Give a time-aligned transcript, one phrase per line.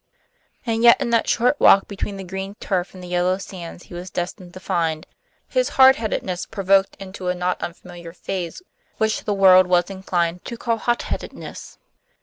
[0.65, 3.93] And yet in that short walk between the green turf and the yellow sands he
[3.93, 5.05] was destined to find,
[5.47, 8.63] his hard headedness provoked into a not unfamiliar phase
[8.97, 11.77] which the world was inclined to call hot headedness.